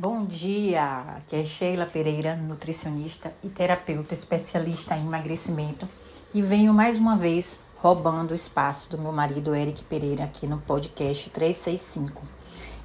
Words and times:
Bom 0.00 0.24
dia, 0.24 1.02
aqui 1.16 1.34
é 1.34 1.44
Sheila 1.44 1.84
Pereira, 1.84 2.36
nutricionista 2.36 3.32
e 3.42 3.48
terapeuta 3.48 4.14
especialista 4.14 4.96
em 4.96 5.04
emagrecimento 5.04 5.88
e 6.32 6.40
venho 6.40 6.72
mais 6.72 6.96
uma 6.96 7.16
vez 7.16 7.58
roubando 7.78 8.30
o 8.30 8.34
espaço 8.36 8.92
do 8.92 8.98
meu 9.02 9.10
marido 9.10 9.56
Eric 9.56 9.82
Pereira 9.82 10.22
aqui 10.22 10.46
no 10.46 10.58
podcast 10.58 11.28
365. 11.30 12.22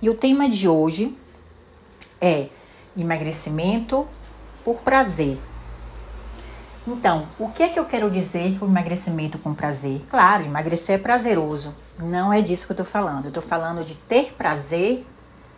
E 0.01 0.09
o 0.09 0.15
tema 0.15 0.49
de 0.49 0.67
hoje 0.67 1.15
é 2.19 2.49
emagrecimento 2.97 4.07
por 4.63 4.81
prazer. 4.81 5.37
Então, 6.87 7.27
o 7.37 7.47
que 7.49 7.61
é 7.61 7.69
que 7.69 7.77
eu 7.77 7.85
quero 7.85 8.09
dizer 8.09 8.57
com 8.57 8.65
emagrecimento 8.65 9.37
com 9.37 9.53
prazer? 9.53 10.01
Claro, 10.09 10.45
emagrecer 10.45 10.95
é 10.95 10.97
prazeroso. 10.97 11.75
Não 11.99 12.33
é 12.33 12.41
disso 12.41 12.65
que 12.65 12.71
eu 12.71 12.77
tô 12.77 12.85
falando. 12.85 13.25
Eu 13.25 13.31
tô 13.31 13.39
falando 13.39 13.85
de 13.85 13.93
ter 13.93 14.33
prazer 14.33 15.05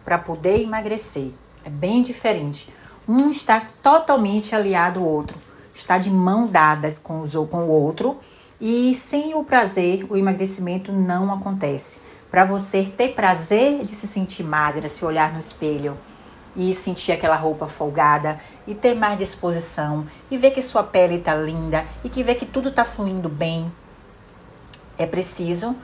para 0.04 0.18
poder 0.18 0.60
emagrecer. 0.60 1.32
É 1.66 1.70
bem 1.70 2.04
diferente. 2.04 2.70
Um 3.08 3.32
está 3.32 3.60
totalmente 3.82 4.56
aliado 4.56 5.00
ao 5.00 5.06
outro, 5.08 5.40
está 5.74 5.98
de 5.98 6.12
mão 6.12 6.46
dadas 6.46 7.00
com, 7.00 7.24
com 7.50 7.64
o 7.64 7.70
outro 7.70 8.20
e 8.62 8.94
sem 8.94 9.34
o 9.34 9.44
prazer 9.44 10.06
o 10.08 10.16
emagrecimento 10.16 10.92
não 10.92 11.34
acontece. 11.34 11.98
Para 12.30 12.46
você 12.46 12.84
ter 12.84 13.16
prazer 13.16 13.84
de 13.84 13.96
se 13.96 14.06
sentir 14.06 14.44
magra, 14.44 14.88
se 14.88 15.04
olhar 15.04 15.34
no 15.34 15.40
espelho 15.40 15.98
e 16.56 16.72
sentir 16.76 17.12
aquela 17.12 17.36
roupa 17.36 17.68
folgada 17.68 18.40
e 18.68 18.76
ter 18.76 18.94
mais 18.94 19.18
disposição 19.18 20.06
e 20.30 20.38
ver 20.38 20.52
que 20.52 20.62
sua 20.62 20.84
pele 20.84 21.16
está 21.16 21.34
linda 21.34 21.84
e 22.04 22.10
que 22.10 22.22
ver 22.22 22.36
que 22.36 22.46
tudo 22.46 22.70
está 22.70 22.86
fluindo 22.86 23.28
bem, 23.28 23.72
é 25.00 25.08
preciso 25.08 25.76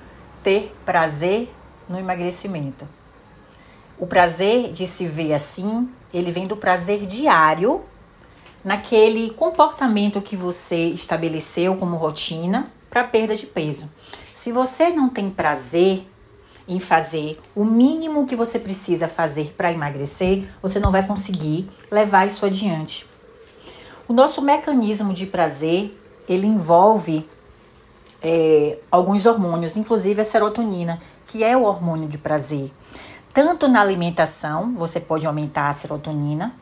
ter 0.43 0.75
prazer 0.85 1.51
no 1.89 1.97
emagrecimento. 1.97 2.87
O 4.01 4.07
prazer 4.07 4.71
de 4.71 4.87
se 4.87 5.05
ver 5.05 5.31
assim, 5.31 5.87
ele 6.11 6.31
vem 6.31 6.47
do 6.47 6.57
prazer 6.57 7.05
diário, 7.05 7.81
naquele 8.63 9.29
comportamento 9.29 10.19
que 10.19 10.35
você 10.35 10.85
estabeleceu 10.87 11.75
como 11.75 11.97
rotina 11.97 12.71
para 12.89 13.03
perda 13.03 13.35
de 13.35 13.45
peso. 13.45 13.87
Se 14.35 14.51
você 14.51 14.89
não 14.89 15.07
tem 15.07 15.29
prazer 15.29 16.03
em 16.67 16.79
fazer 16.79 17.39
o 17.55 17.63
mínimo 17.63 18.25
que 18.25 18.35
você 18.35 18.57
precisa 18.57 19.07
fazer 19.07 19.53
para 19.55 19.71
emagrecer, 19.71 20.45
você 20.63 20.79
não 20.79 20.89
vai 20.89 21.05
conseguir 21.05 21.69
levar 21.91 22.25
isso 22.25 22.43
adiante. 22.43 23.05
O 24.07 24.13
nosso 24.13 24.41
mecanismo 24.41 25.13
de 25.13 25.27
prazer, 25.27 25.95
ele 26.27 26.47
envolve 26.47 27.29
é, 28.19 28.79
alguns 28.89 29.27
hormônios, 29.27 29.77
inclusive 29.77 30.21
a 30.21 30.25
serotonina, 30.25 30.99
que 31.27 31.43
é 31.43 31.55
o 31.55 31.65
hormônio 31.65 32.07
de 32.07 32.17
prazer 32.17 32.71
tanto 33.33 33.67
na 33.67 33.81
alimentação, 33.81 34.73
você 34.75 34.99
pode 34.99 35.25
aumentar 35.25 35.69
a 35.69 35.73
serotonina, 35.73 36.53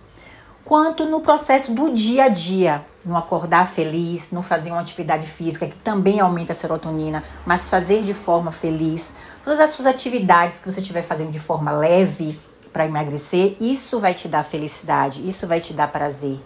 quanto 0.64 1.06
no 1.06 1.22
processo 1.22 1.74
do 1.74 1.92
dia 1.92 2.26
a 2.26 2.30
dia, 2.30 2.86
no 3.04 3.18
acordar 3.18 3.68
feliz, 3.68 4.30
no 4.32 4.42
fazer 4.42 4.72
uma 4.72 4.82
atividade 4.82 5.26
física 5.26 5.66
que 5.66 5.78
também 5.78 6.20
aumenta 6.20 6.52
a 6.52 6.56
serotonina, 6.56 7.24
mas 7.46 7.70
fazer 7.70 8.04
de 8.04 8.14
forma 8.14 8.52
feliz. 8.52 9.14
Todas 9.44 9.60
as 9.60 9.72
suas 9.72 9.88
atividades 9.88 10.60
que 10.60 10.72
você 10.72 10.80
estiver 10.80 11.02
fazendo 11.02 11.32
de 11.32 11.40
forma 11.40 11.72
leve 11.72 12.40
para 12.72 12.86
emagrecer, 12.86 13.56
isso 13.60 14.00
vai 14.00 14.14
te 14.14 14.28
dar 14.28 14.44
felicidade, 14.44 15.28
isso 15.28 15.48
vai 15.48 15.60
te 15.60 15.74
dar 15.74 15.88
prazer. 15.88 16.40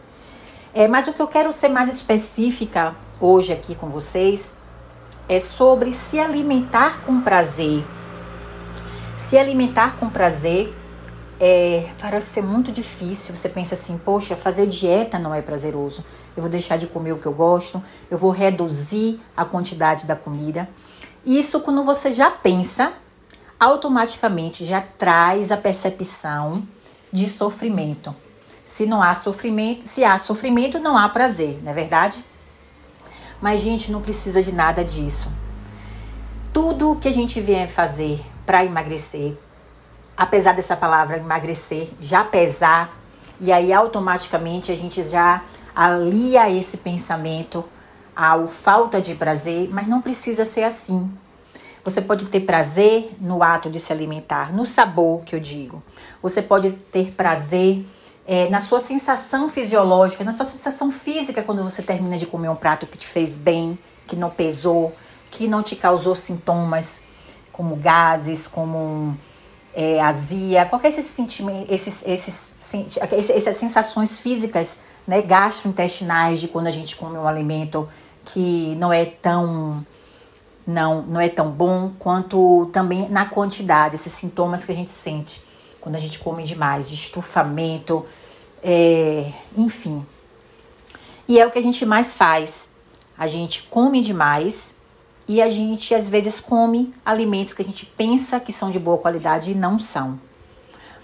É, 0.74 0.88
mas 0.88 1.08
o 1.08 1.14
que 1.14 1.22
eu 1.22 1.28
quero 1.28 1.52
ser 1.52 1.68
mais 1.68 1.90
específica 1.90 2.96
hoje 3.20 3.52
aqui 3.52 3.76
com 3.76 3.90
vocês 3.90 4.58
é 5.28 5.40
sobre 5.40 5.94
se 5.94 6.20
alimentar 6.20 7.02
com 7.06 7.22
prazer 7.22 7.84
se 9.18 9.38
alimentar 9.38 9.98
com 9.98 10.10
prazer 10.10 10.74
é, 11.40 11.90
parece 12.00 12.28
ser 12.28 12.42
muito 12.42 12.72
difícil. 12.72 13.36
Você 13.36 13.50
pensa 13.50 13.74
assim, 13.74 13.98
poxa, 13.98 14.36
fazer 14.36 14.68
dieta 14.68 15.20
não 15.20 15.34
é 15.34 15.42
prazeroso. 15.42 16.04
Eu 16.36 16.42
vou 16.42 16.50
deixar 16.50 16.78
de 16.78 16.88
comer 16.88 17.14
o 17.14 17.18
que 17.18 17.26
eu 17.26 17.34
gosto, 17.34 17.84
eu 18.10 18.18
vou 18.18 18.32
reduzir 18.32 19.20
a 19.36 19.44
quantidade 19.44 20.06
da 20.06 20.16
comida. 20.16 20.70
Isso, 21.26 21.60
quando 21.60 21.84
você 21.84 22.14
já 22.14 22.32
pensa, 22.32 22.94
automaticamente 23.60 24.66
já 24.66 24.82
traz 24.82 25.52
a 25.52 25.58
percepção 25.58 26.64
de 27.12 27.30
sofrimento. 27.30 28.16
Se 28.66 28.86
não 28.86 29.02
há 29.02 29.14
sofrimento, 29.14 29.88
se 29.88 30.04
há 30.04 30.18
sofrimento, 30.18 30.80
não 30.80 30.98
há 30.98 31.08
prazer, 31.10 31.60
não 31.62 31.72
é 31.72 31.74
verdade? 31.74 32.24
Mas, 33.42 33.60
gente, 33.60 33.92
não 33.92 34.02
precisa 34.02 34.42
de 34.42 34.54
nada 34.54 34.84
disso. 34.84 35.30
Tudo 36.54 36.96
que 36.96 37.08
a 37.10 37.12
gente 37.12 37.42
vier 37.42 37.68
fazer 37.68 38.24
para 38.46 38.66
emagrecer, 38.66 39.38
apesar 40.16 40.54
dessa 40.54 40.76
palavra 40.76 41.18
emagrecer 41.18 41.88
já 42.00 42.24
pesar, 42.24 42.90
e 43.40 43.52
aí 43.52 43.74
automaticamente 43.74 44.72
a 44.72 44.76
gente 44.76 45.04
já 45.08 45.44
alia 45.76 46.50
esse 46.50 46.78
pensamento 46.78 47.64
ao 48.16 48.48
falta 48.48 49.02
de 49.02 49.16
prazer, 49.16 49.70
mas 49.72 49.88
não 49.88 50.02
precisa 50.02 50.46
ser 50.46 50.64
assim. 50.64 51.12
Você 51.84 52.02
pode 52.02 52.26
ter 52.26 52.42
prazer 52.42 53.12
no 53.20 53.44
ato 53.44 53.70
de 53.70 53.80
se 53.80 53.92
alimentar, 53.92 54.54
no 54.54 54.66
sabor 54.66 55.22
que 55.26 55.36
eu 55.36 55.40
digo. 55.40 55.84
Você 56.22 56.42
pode 56.42 56.72
ter 56.72 57.12
prazer 57.12 57.86
é, 58.26 58.50
na 58.50 58.62
sua 58.62 58.80
sensação 58.80 59.50
fisiológica, 59.50 60.24
na 60.24 60.32
sua 60.32 60.46
sensação 60.46 60.90
física 60.90 61.44
quando 61.44 61.62
você 61.64 61.82
termina 61.82 62.18
de 62.18 62.26
comer 62.26 62.50
um 62.50 62.56
prato 62.56 62.88
que 62.88 62.98
te 62.98 63.08
fez 63.08 63.38
bem, 63.38 63.78
que 64.08 64.16
não 64.16 64.30
pesou, 64.30 64.96
que 65.30 65.48
não 65.48 65.62
te 65.62 65.76
causou 65.76 66.16
sintomas 66.16 67.02
como 67.54 67.78
gases, 67.78 68.48
como 68.48 69.18
é, 69.74 70.02
azia, 70.02 70.66
qualquer 70.66 70.90
esses 70.90 71.06
sentimentos, 71.06 71.70
esses, 71.70 72.04
esses, 72.06 72.58
essas 73.30 73.56
sensações 73.56 74.20
físicas, 74.20 74.80
né, 75.08 75.22
gastrointestinais 75.22 76.42
de 76.42 76.50
quando 76.50 76.68
a 76.68 76.72
gente 76.72 76.98
come 76.98 77.18
um 77.18 77.28
alimento 77.28 77.88
que 78.26 78.76
não 78.76 78.92
é 78.92 79.06
tão 79.06 79.86
não, 80.66 81.02
não 81.04 81.20
é 81.20 81.30
tão 81.30 81.52
bom, 81.52 81.92
quanto 82.00 82.70
também 82.72 83.10
na 83.10 83.26
quantidade, 83.26 83.96
esses 83.96 84.14
sintomas 84.14 84.66
que 84.66 84.72
a 84.72 84.76
gente 84.76 84.92
sente 84.92 85.42
quando 85.84 85.98
a 85.98 86.00
gente 86.00 86.20
come 86.20 86.44
demais, 86.44 86.88
de 86.88 86.96
estufamento, 86.96 88.06
é, 88.64 89.30
enfim. 89.58 90.06
E 91.28 91.38
é 91.38 91.46
o 91.46 91.52
que 91.52 91.60
a 91.60 91.62
gente 91.62 91.86
mais 91.86 92.16
faz. 92.16 92.72
A 93.18 93.28
gente 93.28 93.64
come 93.64 94.02
demais 94.02 94.76
e 95.34 95.42
a 95.42 95.50
gente 95.50 95.96
às 95.96 96.08
vezes 96.08 96.40
come 96.40 96.94
alimentos 97.04 97.54
que 97.54 97.64
a 97.64 97.66
gente 97.66 97.88
pensa 97.88 98.40
que 98.40 98.54
são 98.54 98.70
de 98.70 98.78
boa 98.78 99.00
qualidade 99.00 99.52
e 99.52 99.56
não 99.56 99.80
são. 99.80 100.20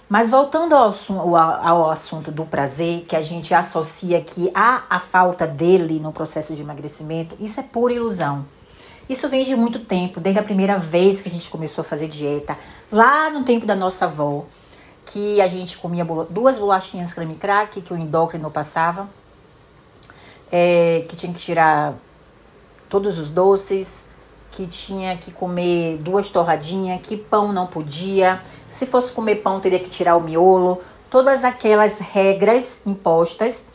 Mas 0.08 0.30
voltando 0.30 0.72
ao, 0.72 0.94
ao, 1.36 1.90
assunto 1.90 2.30
do 2.30 2.44
prazer, 2.44 3.04
que 3.08 3.16
a 3.16 3.22
gente 3.22 3.52
associa 3.52 4.20
que 4.20 4.48
há 4.54 4.84
a 4.88 5.00
falta 5.00 5.48
dele 5.48 5.98
no 5.98 6.12
processo 6.12 6.54
de 6.54 6.62
emagrecimento, 6.62 7.36
isso 7.40 7.58
é 7.58 7.64
pura 7.64 7.92
ilusão. 7.92 8.46
Isso 9.08 9.28
vem 9.28 9.42
de 9.42 9.56
muito 9.56 9.80
tempo, 9.80 10.20
desde 10.20 10.38
a 10.38 10.44
primeira 10.44 10.78
vez 10.78 11.20
que 11.20 11.28
a 11.28 11.32
gente 11.32 11.50
começou 11.50 11.82
a 11.82 11.84
fazer 11.84 12.06
dieta, 12.06 12.56
lá 12.90 13.30
no 13.30 13.42
tempo 13.42 13.66
da 13.66 13.74
nossa 13.74 14.04
avó, 14.04 14.44
que 15.06 15.40
a 15.40 15.48
gente 15.48 15.76
comia 15.76 16.04
duas 16.30 16.56
bolachinhas 16.56 17.12
creme 17.12 17.34
crack 17.34 17.80
que 17.80 17.92
o 17.92 17.96
endócrino 17.96 18.48
passava, 18.48 19.10
é, 20.52 21.04
que 21.08 21.16
tinha 21.16 21.32
que 21.32 21.40
tirar 21.40 21.94
todos 22.88 23.18
os 23.18 23.32
doces, 23.32 24.09
que 24.50 24.66
tinha 24.66 25.16
que 25.16 25.30
comer 25.30 25.98
duas 25.98 26.30
torradinhas, 26.30 27.00
que 27.02 27.16
pão 27.16 27.52
não 27.52 27.66
podia, 27.66 28.42
se 28.68 28.86
fosse 28.86 29.12
comer 29.12 29.36
pão 29.36 29.60
teria 29.60 29.78
que 29.78 29.88
tirar 29.88 30.16
o 30.16 30.20
miolo, 30.20 30.78
todas 31.10 31.44
aquelas 31.44 31.98
regras 31.98 32.82
impostas 32.86 33.68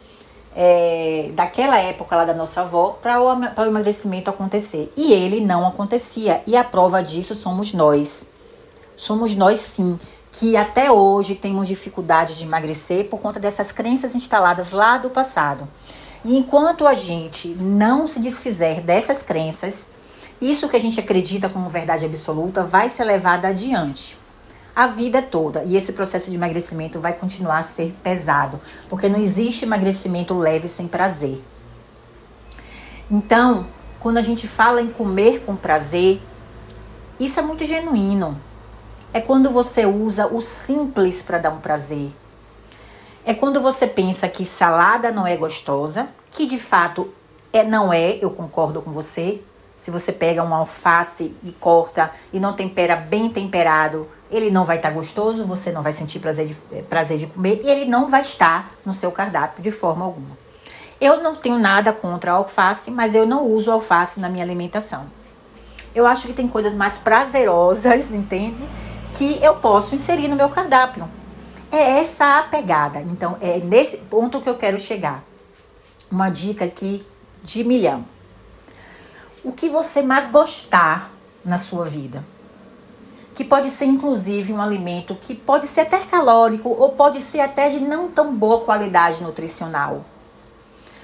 é, 0.56 1.32
daquela 1.34 1.78
época 1.80 2.16
lá 2.16 2.24
da 2.24 2.34
nossa 2.34 2.62
avó 2.62 2.98
para 3.02 3.22
o, 3.22 3.66
emagrecimento 3.66 4.30
acontecer. 4.30 4.92
E 4.96 5.12
ele 5.12 5.42
não 5.42 5.68
acontecia. 5.68 6.42
E 6.48 6.56
a 6.56 6.64
prova 6.64 7.04
disso 7.04 7.36
somos 7.36 7.74
nós. 7.74 8.28
Somos 8.96 9.36
nós 9.36 9.60
sim, 9.60 10.00
que 10.32 10.56
até 10.56 10.90
hoje 10.90 11.36
temos 11.36 11.68
dificuldade 11.68 12.38
de 12.38 12.46
emagrecer 12.46 13.10
por 13.10 13.20
conta 13.20 13.40
dessas 13.40 13.74
crenças 13.74 14.16
instaladas 14.16 14.72
lá 14.72 14.98
do 14.98 15.10
passado. 15.10 15.68
E 16.24 16.38
enquanto 16.38 16.88
a 16.88 16.94
gente 16.94 17.50
não 17.50 18.08
se 18.08 18.20
desfizer 18.22 18.80
dessas 18.82 19.22
crenças, 19.22 19.92
isso 20.50 20.68
que 20.70 20.76
a 20.76 20.80
gente 20.80 21.00
acredita 21.00 21.50
como 21.50 21.70
verdade 21.70 22.06
absoluta 22.06 22.64
vai 22.64 22.90
ser 22.90 23.04
levado 23.04 23.46
adiante 23.46 24.18
a 24.76 24.88
vida 24.88 25.22
toda. 25.22 25.64
E 25.64 25.76
esse 25.78 25.94
processo 25.94 26.30
de 26.30 26.36
emagrecimento 26.36 27.00
vai 27.00 27.14
continuar 27.14 27.60
a 27.60 27.64
ser 27.64 27.96
pesado, 28.04 28.60
porque 28.90 29.08
não 29.08 29.20
existe 29.20 29.64
emagrecimento 29.64 30.38
leve 30.38 30.68
sem 30.68 30.88
prazer. 30.88 31.42
Então, 33.10 33.68
quando 34.00 34.18
a 34.18 34.22
gente 34.22 34.48
fala 34.48 34.82
em 34.82 34.90
comer 34.90 35.44
com 35.46 35.56
prazer, 35.56 36.22
isso 37.20 37.40
é 37.40 37.44
muito 37.44 37.64
genuíno. 37.64 38.38
É 39.14 39.22
quando 39.22 39.50
você 39.50 39.86
usa 39.86 40.28
o 40.28 40.42
simples 40.42 41.22
para 41.22 41.38
dar 41.38 41.52
um 41.52 41.62
prazer. 41.62 42.12
É 43.24 43.34
quando 43.34 43.62
você 43.62 43.88
pensa 43.88 44.28
que 44.28 44.46
salada 44.46 45.12
não 45.12 45.26
é 45.26 45.38
gostosa, 45.38 46.10
que 46.30 46.46
de 46.46 46.60
fato 46.60 47.10
é, 47.54 47.64
não 47.64 47.94
é, 47.94 48.20
eu 48.22 48.30
concordo 48.30 48.82
com 48.82 48.92
você, 48.92 49.42
se 49.86 49.92
você 49.92 50.12
pega 50.12 50.44
um 50.44 50.52
alface 50.52 51.36
e 51.44 51.52
corta 51.52 52.10
e 52.34 52.40
não 52.40 52.54
tempera 52.54 52.96
bem 52.96 53.30
temperado, 53.30 54.08
ele 54.32 54.50
não 54.50 54.66
vai 54.66 54.78
estar 54.78 54.90
tá 54.90 54.96
gostoso, 54.96 55.46
você 55.46 55.72
não 55.72 55.84
vai 55.84 55.94
sentir 55.94 56.18
prazer 56.18 56.48
de, 56.48 56.58
eh, 56.72 56.82
prazer 56.82 57.20
de 57.20 57.28
comer 57.28 57.62
e 57.64 57.70
ele 57.70 57.86
não 57.86 58.10
vai 58.10 58.22
estar 58.22 58.72
no 58.84 58.96
seu 58.96 59.12
cardápio 59.12 59.62
de 59.62 59.70
forma 59.70 60.04
alguma. 60.04 60.36
Eu 61.00 61.22
não 61.22 61.36
tenho 61.36 61.60
nada 61.60 61.94
contra 61.94 62.32
alface, 62.32 62.90
mas 62.90 63.14
eu 63.14 63.28
não 63.28 63.46
uso 63.46 63.72
alface 63.72 64.20
na 64.20 64.28
minha 64.28 64.44
alimentação. 64.44 65.06
Eu 65.94 66.08
acho 66.08 66.26
que 66.26 66.34
tem 66.34 66.48
coisas 66.48 66.74
mais 66.74 66.98
prazerosas, 66.98 68.10
entende? 68.10 68.68
Que 69.14 69.38
eu 69.40 69.58
posso 69.58 69.94
inserir 69.94 70.28
no 70.28 70.36
meu 70.36 70.50
cardápio. 70.50 71.08
É 71.72 72.00
essa 72.00 72.40
a 72.40 72.42
pegada. 72.42 73.02
Então, 73.02 73.38
é 73.40 73.60
nesse 73.60 73.98
ponto 73.98 74.42
que 74.42 74.50
eu 74.50 74.56
quero 74.56 74.80
chegar. 74.80 75.24
Uma 76.10 76.32
dica 76.32 76.66
aqui 76.66 77.06
de 77.44 77.64
milhão. 77.64 78.15
O 79.46 79.54
que 79.54 79.70
você 79.70 80.02
mais 80.02 80.30
gostar 80.32 81.12
na 81.46 81.58
sua 81.58 81.86
vida? 81.86 82.24
que 83.36 83.44
pode 83.44 83.70
ser 83.70 83.86
inclusive 83.86 84.54
um 84.54 84.62
alimento 84.62 85.14
que 85.14 85.36
pode 85.36 85.68
ser 85.68 85.82
até 85.82 86.00
calórico 86.00 86.70
ou 86.70 86.94
pode 86.94 87.20
ser 87.20 87.42
até 87.42 87.68
de 87.68 87.82
não 87.82 88.10
tão 88.10 88.34
boa 88.34 88.62
qualidade 88.62 89.22
nutricional. 89.22 90.06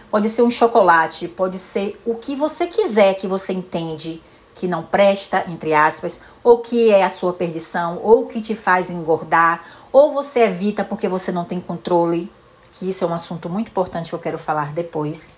Pode 0.10 0.30
ser 0.30 0.42
um 0.42 0.50
chocolate, 0.50 1.28
pode 1.28 1.58
ser 1.58 2.02
o 2.06 2.16
que 2.16 2.34
você 2.34 2.68
quiser 2.68 3.16
que 3.16 3.28
você 3.28 3.52
entende 3.52 4.24
que 4.56 4.66
não 4.66 4.82
presta, 4.82 5.44
entre 5.48 5.74
aspas, 5.74 6.22
ou 6.42 6.60
que 6.60 6.90
é 6.90 7.04
a 7.04 7.10
sua 7.10 7.34
perdição, 7.34 8.00
ou 8.02 8.26
que 8.26 8.40
te 8.42 8.56
faz 8.56 8.90
engordar, 8.90 9.64
ou 9.92 10.14
você 10.14 10.42
evita 10.42 10.86
porque 10.86 11.08
você 11.08 11.32
não 11.32 11.44
tem 11.44 11.60
controle, 11.60 12.32
que 12.72 12.90
isso 12.90 13.04
é 13.04 13.08
um 13.08 13.14
assunto 13.14 13.50
muito 13.50 13.70
importante 13.70 14.10
que 14.10 14.16
eu 14.16 14.20
quero 14.20 14.38
falar 14.38 14.72
depois. 14.72 15.32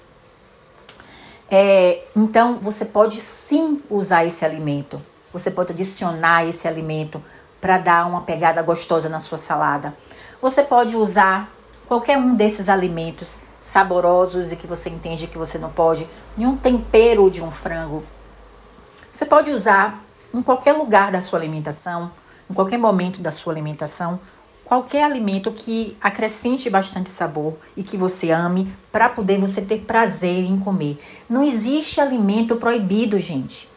É, 1.50 2.04
então, 2.16 2.60
você 2.60 2.86
pode 2.86 3.20
sim 3.22 3.82
usar 3.90 4.26
esse 4.26 4.44
alimento 4.44 5.00
você 5.34 5.50
pode 5.50 5.74
adicionar 5.74 6.46
esse 6.46 6.68
alimento 6.68 7.22
para 7.60 7.80
dar 7.80 8.06
uma 8.06 8.22
pegada 8.22 8.62
gostosa 8.62 9.10
na 9.10 9.20
sua 9.20 9.40
salada. 9.40 9.94
Você 10.40 10.62
pode 10.62 10.96
usar 10.96 11.50
qualquer 11.88 12.18
um 12.18 12.36
desses 12.36 12.70
alimentos 12.70 13.42
saborosos 13.62 14.52
e 14.52 14.56
que 14.56 14.68
você 14.68 14.90
entende 14.90 15.26
que 15.26 15.38
você 15.38 15.58
não 15.58 15.72
pode 15.72 16.08
em 16.38 16.46
um 16.46 16.56
tempero 16.56 17.32
de 17.32 17.42
um 17.42 17.50
frango. 17.50 18.04
Você 19.12 19.26
pode 19.26 19.52
usar 19.52 20.04
em 20.32 20.44
qualquer 20.44 20.74
lugar 20.74 21.12
da 21.12 21.22
sua 21.22 21.40
alimentação, 21.40 22.12
em 22.50 22.54
qualquer 22.54 22.78
momento 22.78 23.20
da 23.20 23.32
sua 23.32 23.54
alimentação, 23.54 24.20
qualquer 24.66 25.04
alimento 25.04 25.52
que 25.52 25.98
acrescente 26.02 26.70
bastante 26.70 27.10
sabor 27.10 27.56
e 27.76 27.84
que 27.84 27.98
você 27.98 28.32
ame 28.32 28.74
para 28.92 29.10
poder 29.10 29.40
você 29.40 29.62
ter 29.62 29.80
prazer 29.80 30.46
em 30.46 30.58
comer. 30.58 30.98
Não 31.30 31.44
existe 31.44 32.00
alimento 32.00 32.56
proibido, 32.56 33.20
gente. 33.20 33.70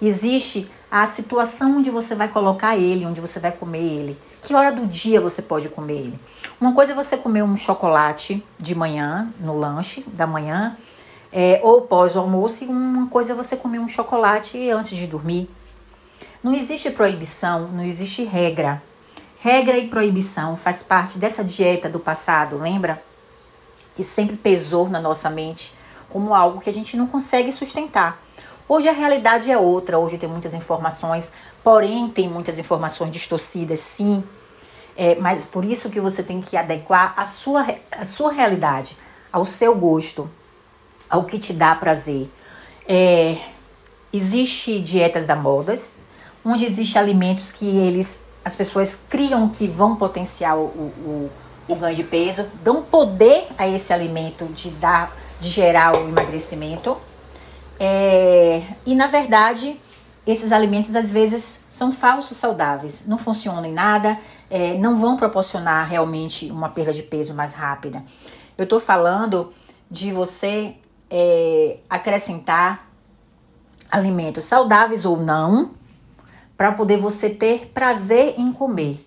Existe 0.00 0.68
a 0.90 1.06
situação 1.06 1.78
onde 1.78 1.90
você 1.90 2.14
vai 2.14 2.28
colocar 2.28 2.76
ele, 2.76 3.06
onde 3.06 3.20
você 3.20 3.40
vai 3.40 3.52
comer 3.52 3.82
ele. 3.82 4.18
Que 4.42 4.54
hora 4.54 4.72
do 4.72 4.86
dia 4.86 5.20
você 5.20 5.40
pode 5.40 5.68
comer 5.68 5.94
ele? 5.94 6.18
Uma 6.60 6.72
coisa 6.72 6.92
é 6.92 6.94
você 6.94 7.16
comer 7.16 7.42
um 7.42 7.56
chocolate 7.56 8.44
de 8.58 8.74
manhã, 8.74 9.32
no 9.40 9.56
lanche 9.56 10.04
da 10.08 10.26
manhã, 10.26 10.76
é, 11.32 11.60
ou 11.62 11.82
pós 11.82 12.14
o 12.14 12.18
almoço, 12.18 12.64
e 12.64 12.66
uma 12.66 13.06
coisa 13.06 13.32
é 13.32 13.36
você 13.36 13.56
comer 13.56 13.78
um 13.78 13.88
chocolate 13.88 14.70
antes 14.70 14.98
de 14.98 15.06
dormir. 15.06 15.48
Não 16.42 16.52
existe 16.54 16.90
proibição, 16.90 17.68
não 17.68 17.84
existe 17.84 18.24
regra. 18.24 18.82
Regra 19.42 19.76
e 19.76 19.88
proibição 19.88 20.56
faz 20.56 20.84
parte 20.84 21.18
dessa 21.18 21.42
dieta 21.42 21.88
do 21.88 21.98
passado, 21.98 22.56
lembra? 22.56 23.02
Que 23.92 24.04
sempre 24.04 24.36
pesou 24.36 24.88
na 24.88 25.00
nossa 25.00 25.28
mente 25.28 25.74
como 26.08 26.32
algo 26.32 26.60
que 26.60 26.70
a 26.70 26.72
gente 26.72 26.96
não 26.96 27.08
consegue 27.08 27.50
sustentar. 27.50 28.22
Hoje 28.68 28.88
a 28.88 28.92
realidade 28.92 29.50
é 29.50 29.58
outra, 29.58 29.98
hoje 29.98 30.16
tem 30.16 30.28
muitas 30.28 30.54
informações, 30.54 31.32
porém 31.60 32.08
tem 32.08 32.28
muitas 32.28 32.56
informações 32.56 33.10
distorcidas, 33.10 33.80
sim. 33.80 34.22
É, 34.96 35.16
mas 35.16 35.44
por 35.44 35.64
isso 35.64 35.90
que 35.90 35.98
você 35.98 36.22
tem 36.22 36.40
que 36.40 36.56
adequar 36.56 37.12
a 37.16 37.24
sua, 37.24 37.66
a 37.90 38.04
sua 38.04 38.30
realidade, 38.30 38.96
ao 39.32 39.44
seu 39.44 39.74
gosto, 39.74 40.30
ao 41.10 41.24
que 41.24 41.36
te 41.36 41.52
dá 41.52 41.74
prazer. 41.74 42.30
É, 42.86 43.38
existe 44.12 44.78
dietas 44.78 45.26
da 45.26 45.34
modas, 45.34 45.96
onde 46.44 46.64
existe 46.64 46.96
alimentos 46.96 47.50
que 47.50 47.66
eles, 47.66 48.30
as 48.44 48.56
pessoas 48.56 49.04
criam 49.08 49.48
que 49.48 49.66
vão 49.66 49.96
potenciar 49.96 50.56
o, 50.56 50.64
o, 50.64 51.30
o 51.68 51.76
ganho 51.76 51.94
de 51.94 52.04
peso, 52.04 52.46
dão 52.62 52.82
poder 52.82 53.46
a 53.56 53.68
esse 53.68 53.92
alimento 53.92 54.46
de 54.46 54.70
dar, 54.70 55.16
de 55.40 55.48
gerar 55.48 55.96
o 55.96 56.08
emagrecimento. 56.08 56.96
É, 57.78 58.62
e 58.84 58.94
na 58.94 59.06
verdade, 59.06 59.80
esses 60.26 60.52
alimentos 60.52 60.94
às 60.94 61.10
vezes 61.10 61.60
são 61.70 61.92
falsos 61.92 62.36
saudáveis, 62.36 63.04
não 63.06 63.18
funcionam 63.18 63.64
em 63.64 63.72
nada, 63.72 64.18
é, 64.50 64.74
não 64.74 64.98
vão 64.98 65.16
proporcionar 65.16 65.88
realmente 65.88 66.50
uma 66.50 66.68
perda 66.68 66.92
de 66.92 67.02
peso 67.02 67.34
mais 67.34 67.52
rápida. 67.52 68.04
Eu 68.56 68.64
estou 68.64 68.78
falando 68.78 69.52
de 69.90 70.12
você 70.12 70.74
é, 71.10 71.78
acrescentar 71.88 72.88
alimentos 73.90 74.44
saudáveis 74.44 75.04
ou 75.04 75.16
não, 75.16 75.72
para 76.62 76.70
poder 76.70 76.96
você 76.96 77.28
ter 77.28 77.72
prazer 77.74 78.36
em 78.38 78.52
comer. 78.52 79.04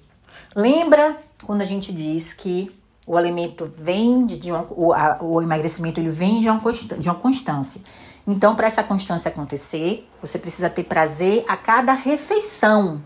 Lembra 0.54 1.16
quando 1.46 1.62
a 1.62 1.66
gente 1.66 1.94
diz 1.94 2.34
que 2.34 2.70
o 3.08 3.16
alimento 3.16 3.64
vem 3.64 4.26
de, 4.26 4.52
uma, 4.52 4.66
o, 4.72 4.92
a, 4.92 5.20
o 5.22 5.42
emagrecimento 5.42 5.98
ele 5.98 6.10
vem 6.10 6.42
de 6.42 6.50
uma, 6.50 6.62
de 7.00 7.08
uma 7.08 7.16
constância. 7.16 7.80
Então, 8.28 8.58
para 8.58 8.68
essa 8.68 8.84
constância 8.84 9.30
acontecer, 9.30 10.06
você 10.22 10.38
precisa 10.38 10.70
ter 10.70 10.84
prazer 10.84 11.46
a 11.48 11.56
cada 11.56 11.94
refeição. 11.94 13.02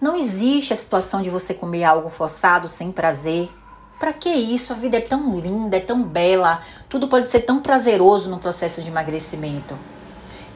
Não 0.00 0.14
existe 0.14 0.72
a 0.72 0.76
situação 0.76 1.20
de 1.20 1.28
você 1.28 1.52
comer 1.52 1.82
algo 1.82 2.08
forçado 2.08 2.68
sem 2.68 2.92
prazer. 2.92 3.50
Para 3.98 4.12
que 4.12 4.28
isso? 4.28 4.72
A 4.72 4.76
vida 4.76 4.98
é 4.98 5.00
tão 5.00 5.40
linda, 5.40 5.76
é 5.76 5.80
tão 5.80 6.04
bela, 6.04 6.60
tudo 6.88 7.08
pode 7.08 7.26
ser 7.26 7.40
tão 7.40 7.60
prazeroso 7.60 8.30
no 8.30 8.38
processo 8.38 8.80
de 8.80 8.90
emagrecimento. 8.90 9.76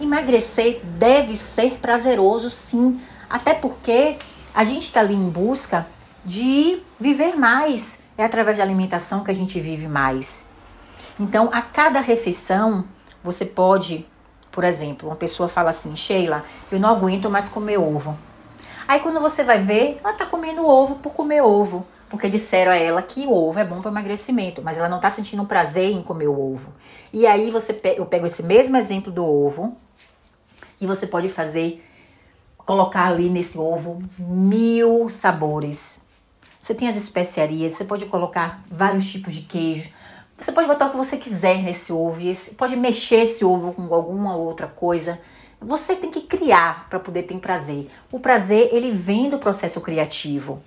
Emagrecer 0.00 0.80
deve 0.96 1.36
ser 1.36 1.78
prazeroso, 1.78 2.50
sim, 2.50 3.00
até 3.28 3.52
porque 3.52 4.16
a 4.54 4.64
gente 4.64 4.84
está 4.84 5.00
ali 5.00 5.14
em 5.14 5.28
busca 5.28 5.86
de 6.24 6.82
viver 6.98 7.36
mais. 7.36 8.00
É 8.16 8.24
através 8.24 8.58
da 8.58 8.64
alimentação 8.64 9.22
que 9.22 9.30
a 9.30 9.34
gente 9.34 9.60
vive 9.60 9.88
mais. 9.88 10.48
Então, 11.18 11.50
a 11.52 11.62
cada 11.62 12.00
refeição, 12.00 12.84
você 13.22 13.44
pode, 13.44 14.06
por 14.50 14.64
exemplo, 14.64 15.08
uma 15.08 15.16
pessoa 15.16 15.48
fala 15.48 15.70
assim: 15.70 15.94
Sheila, 15.96 16.44
eu 16.72 16.78
não 16.78 16.88
aguento 16.88 17.30
mais 17.30 17.48
comer 17.48 17.78
ovo. 17.78 18.16
Aí 18.88 19.00
quando 19.00 19.20
você 19.20 19.44
vai 19.44 19.60
ver, 19.60 20.00
ela 20.02 20.14
tá 20.14 20.26
comendo 20.26 20.66
ovo 20.66 20.96
por 20.96 21.12
comer 21.12 21.42
ovo. 21.42 21.86
Porque 22.08 22.28
disseram 22.28 22.72
a 22.72 22.76
ela 22.76 23.00
que 23.00 23.24
o 23.24 23.32
ovo 23.32 23.56
é 23.60 23.64
bom 23.64 23.80
para 23.80 23.88
emagrecimento, 23.88 24.60
mas 24.60 24.76
ela 24.76 24.88
não 24.88 24.98
tá 24.98 25.08
sentindo 25.08 25.44
prazer 25.44 25.92
em 25.92 26.02
comer 26.02 26.26
o 26.26 26.54
ovo. 26.54 26.72
E 27.12 27.24
aí 27.24 27.52
você 27.52 27.80
eu 27.96 28.04
pego 28.04 28.26
esse 28.26 28.42
mesmo 28.42 28.76
exemplo 28.76 29.12
do 29.12 29.24
ovo 29.24 29.76
e 30.80 30.86
você 30.86 31.06
pode 31.06 31.28
fazer, 31.28 31.84
colocar 32.58 33.06
ali 33.06 33.28
nesse 33.28 33.58
ovo 33.58 34.02
mil 34.18 35.08
sabores. 35.08 36.00
Você 36.60 36.74
tem 36.74 36.88
as 36.88 36.96
especiarias, 36.96 37.74
você 37.74 37.84
pode 37.84 38.06
colocar 38.06 38.62
vários 38.70 39.10
tipos 39.10 39.34
de 39.34 39.42
queijo, 39.42 39.90
você 40.38 40.52
pode 40.52 40.68
botar 40.68 40.86
o 40.86 40.90
que 40.90 40.96
você 40.96 41.16
quiser 41.16 41.62
nesse 41.62 41.92
ovo, 41.92 42.20
pode 42.56 42.74
mexer 42.76 43.22
esse 43.22 43.44
ovo 43.44 43.72
com 43.72 43.92
alguma 43.94 44.34
outra 44.36 44.66
coisa. 44.66 45.20
Você 45.60 45.94
tem 45.94 46.10
que 46.10 46.22
criar 46.22 46.88
para 46.88 46.98
poder 46.98 47.24
ter 47.24 47.36
prazer. 47.38 47.90
O 48.10 48.18
prazer, 48.18 48.70
ele 48.72 48.90
vem 48.90 49.28
do 49.28 49.38
processo 49.38 49.78
criativo. 49.82 50.62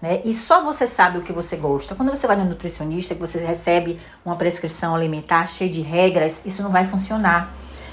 Né? 0.00 0.22
E 0.24 0.32
só 0.32 0.62
você 0.62 0.86
sabe 0.86 1.18
o 1.18 1.22
que 1.22 1.32
você 1.32 1.56
gosta. 1.56 1.94
Quando 1.94 2.10
você 2.10 2.26
vai 2.26 2.36
no 2.36 2.44
nutricionista, 2.46 3.14
que 3.14 3.20
você 3.20 3.38
recebe 3.38 4.00
uma 4.24 4.36
prescrição 4.36 4.94
alimentar 4.94 5.46
cheia 5.46 5.70
de 5.70 5.82
regras, 5.82 6.46
isso 6.46 6.62
não 6.62 6.70
vai 6.70 6.86
funcionar. 6.86 7.52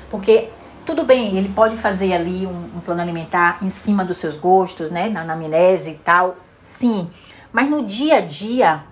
Porque 0.10 0.50
tudo 0.86 1.04
bem, 1.04 1.36
ele 1.36 1.50
pode 1.50 1.76
fazer 1.76 2.14
ali 2.14 2.46
um, 2.46 2.78
um 2.78 2.80
plano 2.80 3.02
alimentar 3.02 3.60
em 3.62 3.70
cima 3.70 4.06
dos 4.06 4.18
seus 4.18 4.38
gostos, 4.38 4.92
né? 4.92 5.10
Na 5.10 5.22
anamnese 5.22 5.92
e 5.92 5.96
tal. 5.96 6.38
Sim. 6.64 7.10
Mas 7.52 7.70
no 7.70 7.84
dia 7.84 8.18
a 8.18 8.22
dia, 8.22 8.84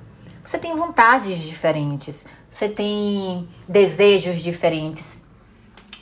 você 0.44 0.58
tem 0.58 0.76
vontades 0.76 1.38
diferentes, 1.40 2.26
você 2.50 2.68
tem 2.68 3.48
desejos 3.68 4.42
diferentes. 4.42 5.24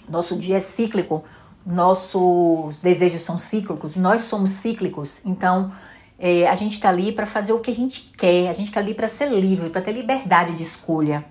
Nosso 0.07 0.35
dia 0.35 0.57
é 0.57 0.59
cíclico, 0.59 1.23
nossos 1.65 2.77
desejos 2.79 3.21
são 3.21 3.37
cíclicos, 3.37 3.95
nós 3.95 4.21
somos 4.21 4.51
cíclicos. 4.51 5.21
Então, 5.25 5.71
é, 6.17 6.47
a 6.47 6.55
gente 6.55 6.73
está 6.73 6.89
ali 6.89 7.11
para 7.11 7.25
fazer 7.25 7.53
o 7.53 7.59
que 7.59 7.71
a 7.71 7.75
gente 7.75 8.11
quer, 8.17 8.49
a 8.49 8.53
gente 8.53 8.67
está 8.67 8.79
ali 8.79 8.93
para 8.93 9.07
ser 9.07 9.29
livre, 9.29 9.69
para 9.69 9.81
ter 9.81 9.91
liberdade 9.91 10.53
de 10.53 10.63
escolha. 10.63 11.25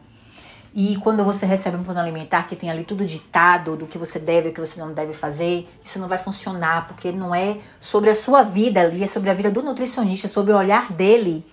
E 0.74 0.96
quando 0.98 1.24
você 1.24 1.44
recebe 1.44 1.76
um 1.76 1.82
plano 1.82 2.00
alimentar 2.00 2.46
que 2.46 2.54
tem 2.54 2.70
ali 2.70 2.84
tudo 2.84 3.04
ditado 3.04 3.76
do 3.76 3.86
que 3.86 3.98
você 3.98 4.18
deve 4.18 4.48
e 4.48 4.50
o 4.52 4.54
que 4.54 4.60
você 4.60 4.78
não 4.78 4.92
deve 4.92 5.12
fazer, 5.12 5.68
isso 5.84 5.98
não 5.98 6.06
vai 6.06 6.18
funcionar, 6.18 6.86
porque 6.86 7.10
não 7.10 7.34
é 7.34 7.58
sobre 7.80 8.10
a 8.10 8.14
sua 8.14 8.42
vida 8.42 8.80
ali, 8.80 9.02
é 9.02 9.06
sobre 9.06 9.30
a 9.30 9.32
vida 9.32 9.50
do 9.50 9.62
nutricionista, 9.62 10.26
é 10.26 10.30
sobre 10.30 10.52
o 10.52 10.56
olhar 10.56 10.92
dele 10.92 11.44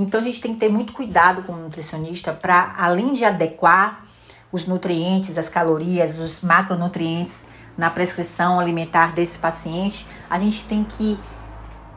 então 0.00 0.18
a 0.18 0.24
gente 0.24 0.40
tem 0.40 0.54
que 0.54 0.60
ter 0.60 0.70
muito 0.70 0.94
cuidado 0.94 1.42
como 1.42 1.58
nutricionista 1.58 2.32
para, 2.32 2.74
além 2.78 3.12
de 3.12 3.22
adequar 3.22 4.06
os 4.50 4.66
nutrientes, 4.66 5.36
as 5.36 5.48
calorias, 5.48 6.18
os 6.18 6.40
macronutrientes 6.40 7.46
na 7.76 7.90
prescrição 7.90 8.58
alimentar 8.58 9.12
desse 9.14 9.38
paciente, 9.38 10.06
a 10.28 10.38
gente 10.38 10.64
tem 10.64 10.84
que 10.84 11.18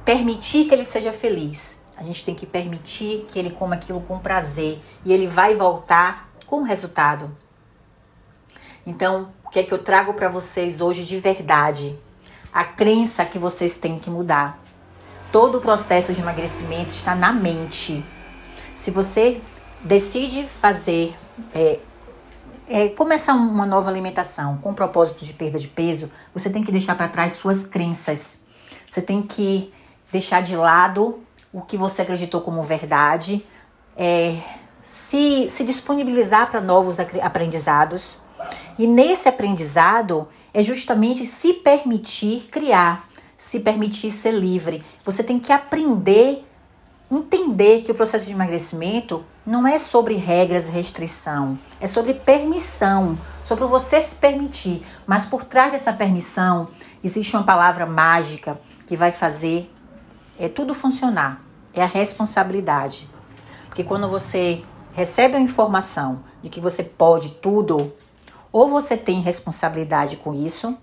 permitir 0.03 0.65
que 0.65 0.73
ele 0.73 0.83
seja 0.83 1.13
feliz. 1.13 1.79
A 1.95 2.03
gente 2.03 2.25
tem 2.25 2.33
que 2.33 2.45
permitir 2.45 3.25
que 3.27 3.37
ele 3.37 3.51
coma 3.51 3.75
aquilo 3.75 4.01
com 4.01 4.19
prazer 4.19 4.81
e 5.05 5.13
ele 5.13 5.27
vai 5.27 5.55
voltar 5.55 6.29
com 6.45 6.63
resultado. 6.63 7.35
Então, 8.85 9.31
o 9.45 9.49
que 9.49 9.59
é 9.59 9.63
que 9.63 9.73
eu 9.73 9.81
trago 9.81 10.13
para 10.13 10.27
vocês 10.27 10.81
hoje 10.81 11.05
de 11.05 11.19
verdade? 11.19 11.97
A 12.51 12.63
crença 12.63 13.25
que 13.25 13.39
vocês 13.39 13.77
têm 13.77 13.99
que 13.99 14.09
mudar. 14.09 14.59
Todo 15.31 15.57
o 15.57 15.61
processo 15.61 16.13
de 16.13 16.21
emagrecimento 16.21 16.89
está 16.89 17.15
na 17.15 17.31
mente. 17.31 18.05
Se 18.75 18.91
você 18.91 19.41
decide 19.83 20.45
fazer, 20.45 21.15
é, 21.53 21.79
é, 22.67 22.89
começar 22.89 23.33
uma 23.33 23.65
nova 23.65 23.89
alimentação 23.89 24.57
com 24.57 24.71
o 24.71 24.73
propósito 24.75 25.25
de 25.25 25.33
perda 25.33 25.57
de 25.57 25.67
peso, 25.67 26.09
você 26.33 26.49
tem 26.49 26.63
que 26.63 26.71
deixar 26.71 26.95
para 26.95 27.07
trás 27.07 27.33
suas 27.33 27.65
crenças. 27.65 28.45
Você 28.89 29.01
tem 29.01 29.21
que 29.21 29.73
deixar 30.11 30.41
de 30.41 30.55
lado 30.55 31.23
o 31.53 31.61
que 31.61 31.77
você 31.77 32.01
acreditou 32.01 32.41
como 32.41 32.63
verdade, 32.63 33.45
é, 33.95 34.39
se, 34.81 35.47
se 35.49 35.63
disponibilizar 35.63 36.49
para 36.49 36.59
novos 36.59 36.99
aprendizados. 36.99 38.17
E 38.77 38.87
nesse 38.87 39.29
aprendizado 39.29 40.27
é 40.51 40.63
justamente 40.63 41.25
se 41.25 41.53
permitir 41.53 42.47
criar, 42.51 43.07
se 43.37 43.59
permitir 43.59 44.09
ser 44.09 44.31
livre. 44.31 44.83
Você 45.05 45.23
tem 45.23 45.39
que 45.39 45.53
aprender, 45.53 46.43
entender 47.09 47.81
que 47.81 47.91
o 47.91 47.95
processo 47.95 48.25
de 48.25 48.31
emagrecimento 48.31 49.23
não 49.45 49.67
é 49.67 49.77
sobre 49.77 50.15
regras 50.15 50.67
e 50.67 50.71
restrição, 50.71 51.59
é 51.79 51.85
sobre 51.85 52.13
permissão, 52.13 53.17
sobre 53.43 53.65
você 53.65 54.01
se 54.01 54.15
permitir. 54.15 54.85
Mas 55.05 55.25
por 55.25 55.43
trás 55.43 55.71
dessa 55.71 55.93
permissão 55.93 56.69
existe 57.03 57.35
uma 57.35 57.43
palavra 57.43 57.85
mágica 57.85 58.59
que 58.87 58.95
vai 58.95 59.11
fazer 59.11 59.69
é 60.39 60.47
tudo 60.47 60.73
funcionar. 60.73 61.41
É 61.73 61.81
a 61.81 61.87
responsabilidade. 61.87 63.09
Porque 63.67 63.83
quando 63.83 64.07
você 64.07 64.61
recebe 64.93 65.35
a 65.35 65.39
informação 65.39 66.23
de 66.43 66.49
que 66.49 66.59
você 66.59 66.83
pode 66.83 67.31
tudo, 67.31 67.93
ou 68.51 68.69
você 68.69 68.95
tem 68.95 69.21
responsabilidade 69.21 70.17
com 70.17 70.33
isso, 70.33 70.77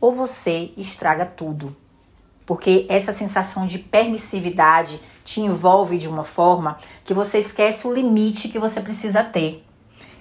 ou 0.00 0.12
você 0.12 0.70
estraga 0.76 1.26
tudo. 1.26 1.74
Porque 2.46 2.86
essa 2.88 3.12
sensação 3.12 3.66
de 3.66 3.78
permissividade 3.78 5.00
te 5.24 5.40
envolve 5.40 5.96
de 5.96 6.08
uma 6.08 6.24
forma 6.24 6.78
que 7.04 7.14
você 7.14 7.38
esquece 7.38 7.86
o 7.86 7.92
limite 7.92 8.48
que 8.48 8.58
você 8.58 8.80
precisa 8.80 9.24
ter. 9.24 9.64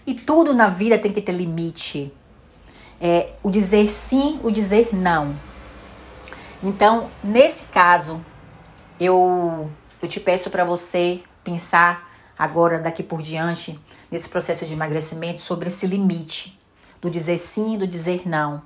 E 0.08 0.14
tudo 0.14 0.54
na 0.54 0.70
vida 0.70 0.98
tem 0.98 1.12
que 1.12 1.22
ter 1.22 1.34
limite. 1.34 2.12
É, 3.00 3.34
o 3.44 3.52
dizer 3.52 3.90
sim, 3.90 4.40
o 4.42 4.50
dizer 4.50 4.90
não. 4.94 5.36
Então, 6.64 7.10
nesse 7.22 7.66
caso, 7.66 8.24
eu, 9.00 9.70
eu 10.02 10.08
te 10.08 10.20
peço 10.20 10.50
para 10.50 10.64
você 10.64 11.22
pensar 11.44 12.12
agora, 12.38 12.80
daqui 12.80 13.04
por 13.04 13.22
diante, 13.22 13.80
nesse 14.10 14.30
processo 14.30 14.66
de 14.66 14.74
emagrecimento, 14.74 15.42
sobre 15.42 15.68
esse 15.68 15.86
limite 15.86 16.60
do 17.02 17.10
dizer 17.10 17.38
sim 17.38 17.76
e 17.76 17.78
do 17.78 17.88
dizer 17.88 18.28
não. 18.28 18.62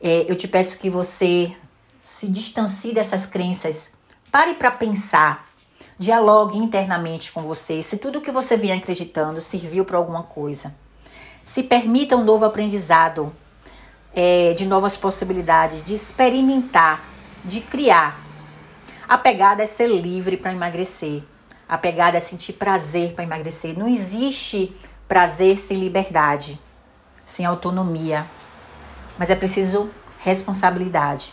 É, 0.00 0.30
eu 0.30 0.36
te 0.36 0.48
peço 0.48 0.78
que 0.78 0.88
você 0.88 1.54
se 2.02 2.28
distancie 2.28 2.94
dessas 2.94 3.26
crenças. 3.26 3.94
Pare 4.30 4.54
para 4.54 4.70
pensar. 4.70 5.46
Dialogue 5.98 6.56
internamente 6.56 7.32
com 7.32 7.42
você 7.42 7.82
se 7.82 7.96
tudo 7.96 8.20
que 8.20 8.30
você 8.30 8.56
vem 8.56 8.72
acreditando 8.72 9.40
serviu 9.40 9.84
para 9.84 9.98
alguma 9.98 10.22
coisa. 10.22 10.74
Se 11.44 11.62
permita 11.62 12.16
um 12.16 12.24
novo 12.24 12.44
aprendizado, 12.44 13.32
é, 14.14 14.54
de 14.54 14.64
novas 14.64 14.96
possibilidades, 14.96 15.84
de 15.84 15.94
experimentar, 15.94 17.04
de 17.44 17.60
criar. 17.60 18.27
A 19.08 19.16
pegada 19.16 19.62
é 19.62 19.66
ser 19.66 19.88
livre 19.88 20.36
para 20.36 20.52
emagrecer. 20.52 21.22
A 21.68 21.78
pegada 21.78 22.18
é 22.18 22.20
sentir 22.20 22.52
prazer 22.54 23.14
para 23.14 23.24
emagrecer. 23.24 23.78
Não 23.78 23.88
existe 23.88 24.74
prazer 25.08 25.58
sem 25.58 25.78
liberdade 25.78 26.60
sem 27.28 27.44
autonomia. 27.44 28.26
Mas 29.16 29.30
é 29.30 29.36
preciso 29.36 29.90
responsabilidade. 30.18 31.32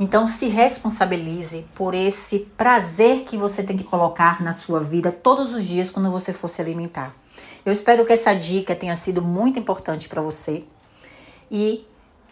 Então 0.00 0.26
se 0.26 0.48
responsabilize 0.48 1.66
por 1.74 1.94
esse 1.94 2.40
prazer 2.56 3.24
que 3.24 3.36
você 3.36 3.62
tem 3.62 3.76
que 3.76 3.84
colocar 3.84 4.42
na 4.42 4.52
sua 4.52 4.80
vida 4.80 5.12
todos 5.12 5.52
os 5.52 5.64
dias 5.64 5.90
quando 5.90 6.10
você 6.10 6.32
for 6.32 6.48
se 6.48 6.62
alimentar. 6.62 7.14
Eu 7.64 7.72
espero 7.72 8.04
que 8.04 8.12
essa 8.12 8.34
dica 8.34 8.74
tenha 8.74 8.96
sido 8.96 9.20
muito 9.20 9.58
importante 9.58 10.08
para 10.08 10.22
você 10.22 10.64
e 11.50 11.84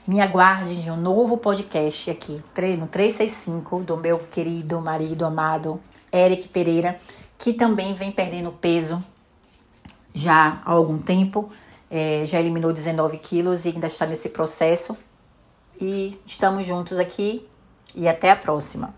me 0.07 0.21
aguarde 0.21 0.83
de 0.83 0.91
um 0.91 0.97
novo 0.97 1.37
podcast 1.37 2.11
aqui, 2.11 2.43
no 2.79 2.87
365 2.87 3.81
do 3.81 3.97
meu 3.97 4.19
querido 4.19 4.81
marido 4.81 5.25
amado 5.25 5.81
Eric 6.13 6.49
Pereira, 6.49 6.99
que 7.39 7.53
também 7.53 7.95
vem 7.95 8.13
perdendo 8.13 8.53
peso 8.53 9.03
já 10.15 10.61
há 10.65 10.73
algum 10.73 10.99
tempo 10.99 11.51
é, 11.91 12.25
já 12.27 12.41
eliminou 12.41 12.73
19 12.73 13.19
quilos 13.19 13.65
e 13.65 13.69
ainda 13.69 13.87
está 13.87 14.07
nesse 14.07 14.31
processo. 14.31 14.97
E 15.81 16.19
estamos 16.27 16.67
juntos 16.67 16.99
aqui 16.99 17.47
e 17.95 18.09
até 18.09 18.31
a 18.31 18.37
próxima. 18.37 18.95